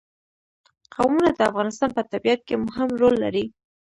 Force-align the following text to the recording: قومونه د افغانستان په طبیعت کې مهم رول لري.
قومونه 0.93 1.29
د 1.33 1.39
افغانستان 1.49 1.89
په 1.97 2.01
طبیعت 2.11 2.41
کې 2.47 2.55
مهم 2.65 2.89
رول 3.01 3.15
لري. 3.23 3.45